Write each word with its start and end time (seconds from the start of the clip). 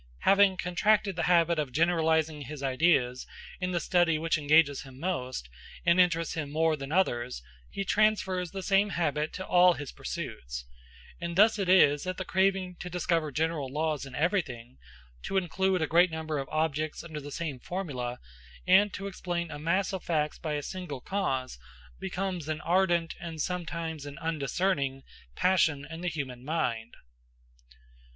Having 0.21 0.57
contracted 0.57 1.15
the 1.15 1.21
habit 1.29 1.59
of 1.59 1.71
generalizing 1.71 2.41
his 2.41 2.63
ideas 2.63 3.27
in 3.59 3.69
the 3.69 3.79
study 3.79 4.17
which 4.17 4.35
engages 4.35 4.81
him 4.81 4.99
most, 4.99 5.47
and 5.85 5.99
interests 5.99 6.33
him 6.33 6.49
more 6.49 6.75
than 6.75 6.91
others, 6.91 7.43
he 7.69 7.83
transfers 7.85 8.49
the 8.49 8.63
same 8.63 8.89
habit 8.89 9.31
to 9.33 9.45
all 9.45 9.73
his 9.73 9.91
pursuits; 9.91 10.65
and 11.19 11.35
thus 11.35 11.59
it 11.59 11.69
is 11.69 12.03
that 12.05 12.17
the 12.17 12.25
craving 12.25 12.75
to 12.79 12.89
discover 12.89 13.31
general 13.31 13.71
laws 13.71 14.03
in 14.03 14.15
everything, 14.15 14.79
to 15.21 15.37
include 15.37 15.83
a 15.83 15.85
great 15.85 16.09
number 16.09 16.39
of 16.39 16.49
objects 16.49 17.03
under 17.03 17.21
the 17.21 17.31
same 17.31 17.59
formula, 17.59 18.17
and 18.65 18.93
to 18.95 19.05
explain 19.05 19.51
a 19.51 19.59
mass 19.59 19.93
of 19.93 20.03
facts 20.03 20.39
by 20.39 20.53
a 20.53 20.63
single 20.63 20.99
cause, 21.01 21.59
becomes 21.99 22.49
an 22.49 22.59
ardent, 22.61 23.13
and 23.19 23.39
sometimes 23.39 24.07
an 24.07 24.17
undiscerning, 24.17 25.03
passion 25.35 25.85
in 25.91 26.01
the 26.01 26.07
human 26.07 26.43
mind. 26.43 26.95